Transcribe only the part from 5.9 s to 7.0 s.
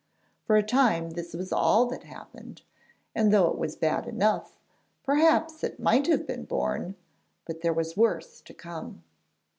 have been borne;